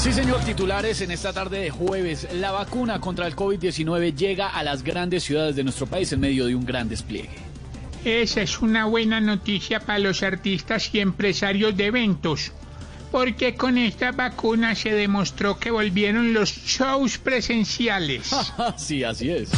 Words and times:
Sí, 0.00 0.14
señor, 0.14 0.40
titulares 0.40 1.02
en 1.02 1.10
esta 1.10 1.30
tarde 1.34 1.58
de 1.58 1.68
jueves. 1.68 2.26
La 2.32 2.52
vacuna 2.52 3.02
contra 3.02 3.26
el 3.26 3.36
COVID-19 3.36 4.14
llega 4.14 4.48
a 4.48 4.62
las 4.62 4.82
grandes 4.82 5.24
ciudades 5.24 5.56
de 5.56 5.62
nuestro 5.62 5.86
país 5.86 6.10
en 6.12 6.20
medio 6.20 6.46
de 6.46 6.54
un 6.54 6.64
gran 6.64 6.88
despliegue. 6.88 7.36
Esa 8.02 8.40
es 8.40 8.62
una 8.62 8.86
buena 8.86 9.20
noticia 9.20 9.78
para 9.80 9.98
los 9.98 10.22
artistas 10.22 10.88
y 10.94 11.00
empresarios 11.00 11.76
de 11.76 11.84
eventos, 11.84 12.50
porque 13.12 13.56
con 13.56 13.76
esta 13.76 14.12
vacuna 14.12 14.74
se 14.74 14.90
demostró 14.90 15.58
que 15.58 15.70
volvieron 15.70 16.32
los 16.32 16.48
shows 16.50 17.18
presenciales. 17.18 18.30
sí, 18.78 19.04
así 19.04 19.28
es. 19.30 19.50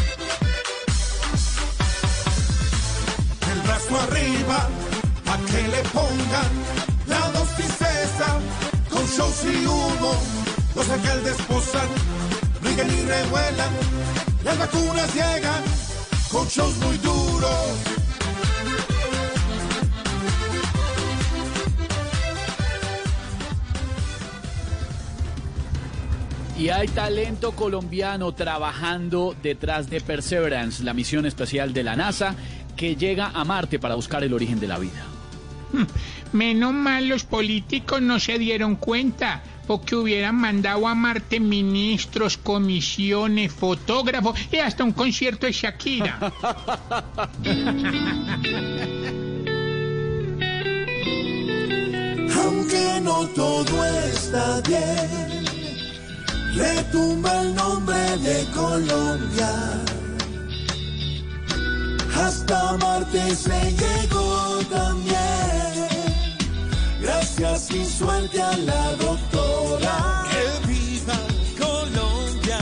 El 3.52 3.60
brazo 3.60 4.00
arriba, 4.00 4.68
a 5.24 5.38
que 5.46 5.68
le 5.68 5.82
pongan 5.90 6.91
shows 9.16 9.44
y 9.44 9.66
humo, 9.66 10.14
los 10.74 10.88
alcaldes 10.88 11.36
posan, 11.42 11.88
ríen 12.62 12.88
y 12.88 13.02
revuelan, 13.02 13.72
las 14.42 14.58
vacunas 14.58 15.14
llegan, 15.14 15.62
con 16.30 16.46
shows 16.48 16.76
muy 16.78 16.96
duros. 16.98 17.92
Y 26.58 26.68
hay 26.68 26.88
talento 26.88 27.52
colombiano 27.52 28.32
trabajando 28.32 29.34
detrás 29.42 29.90
de 29.90 30.00
Perseverance, 30.00 30.82
la 30.84 30.94
misión 30.94 31.26
espacial 31.26 31.74
de 31.74 31.82
la 31.82 31.96
NASA, 31.96 32.34
que 32.76 32.96
llega 32.96 33.30
a 33.34 33.44
Marte 33.44 33.78
para 33.78 33.94
buscar 33.94 34.24
el 34.24 34.32
origen 34.32 34.60
de 34.60 34.68
la 34.68 34.78
vida. 34.78 35.11
Menos 36.32 36.72
mal 36.72 37.08
los 37.08 37.24
políticos 37.24 38.00
no 38.00 38.18
se 38.18 38.38
dieron 38.38 38.76
cuenta, 38.76 39.42
porque 39.66 39.96
hubieran 39.96 40.36
mandado 40.36 40.88
a 40.88 40.94
Marte 40.94 41.40
ministros, 41.40 42.36
comisiones, 42.36 43.52
fotógrafos 43.52 44.38
y 44.50 44.56
hasta 44.56 44.84
un 44.84 44.92
concierto 44.92 45.46
de 45.46 45.52
Shakira. 45.52 46.18
Aunque 52.34 53.00
no 53.02 53.26
todo 53.28 53.84
está 53.84 54.60
bien, 54.62 55.44
retumba 56.54 57.42
el 57.42 57.54
nombre 57.54 58.18
de 58.18 58.44
Colombia. 58.54 59.82
Hasta 62.14 62.76
Marte 62.78 63.34
se 63.36 63.72
llegó 63.72 64.58
también. 64.70 65.61
Gracias 67.42 67.74
y 67.74 67.84
suerte 67.84 68.40
a 68.40 68.56
la 68.56 68.92
doctora. 68.92 70.22
Que 70.30 70.68
viva 70.68 71.14
Colombia. 71.58 72.58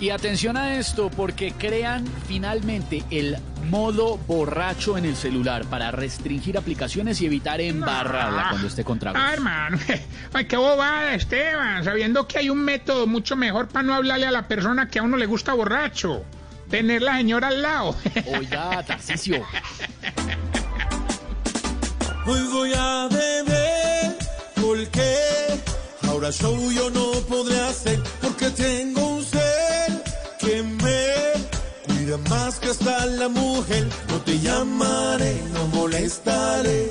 Y 0.00 0.08
atención 0.08 0.56
a 0.56 0.76
esto, 0.78 1.10
porque 1.10 1.52
crean 1.52 2.06
finalmente 2.26 3.04
el 3.10 3.36
modo 3.68 4.16
borracho 4.26 4.96
en 4.96 5.04
el 5.04 5.16
celular 5.16 5.66
para 5.66 5.90
restringir 5.90 6.56
aplicaciones 6.56 7.20
y 7.20 7.26
evitar 7.26 7.60
embarrarla 7.60 8.46
cuando 8.52 8.68
esté 8.68 8.84
con 8.84 8.98
tragos. 8.98 9.20
Ah, 9.22 9.34
hermano, 9.34 9.78
ay, 10.32 10.46
qué 10.46 10.56
bobada, 10.56 11.14
Esteban, 11.14 11.84
sabiendo 11.84 12.26
que 12.26 12.38
hay 12.38 12.48
un 12.48 12.64
método 12.64 13.06
mucho 13.06 13.36
mejor 13.36 13.68
para 13.68 13.82
no 13.82 13.92
hablarle 13.92 14.26
a 14.26 14.30
la 14.30 14.48
persona 14.48 14.88
que 14.88 14.98
a 14.98 15.02
uno 15.02 15.18
le 15.18 15.26
gusta 15.26 15.52
borracho. 15.52 16.24
Tener 16.70 17.02
la 17.02 17.18
señora 17.18 17.48
al 17.48 17.60
lado. 17.60 17.96
Oiga, 18.34 18.82
Tarcicio. 18.86 19.44
Hoy 22.30 22.42
voy 22.52 22.72
a 22.76 23.08
beber 23.10 24.18
porque 24.60 25.16
ahora 26.06 26.30
show 26.30 26.70
yo 26.70 26.90
no 26.90 27.12
podré 27.26 27.58
hacer 27.58 28.02
porque 28.20 28.50
tengo 28.50 29.00
un 29.16 29.24
ser 29.24 30.02
que 30.38 30.62
me 30.62 31.06
cuida 31.86 32.18
más 32.28 32.58
que 32.58 32.68
hasta 32.68 33.06
la 33.06 33.30
mujer. 33.30 33.88
No 34.10 34.20
te 34.20 34.38
llamaré, 34.40 35.40
no 35.54 35.68
molestaré. 35.68 36.90